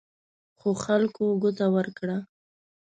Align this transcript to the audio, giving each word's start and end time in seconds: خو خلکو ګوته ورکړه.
خو 0.59 0.69
خلکو 0.85 1.25
ګوته 1.41 1.67
ورکړه. 1.75 2.17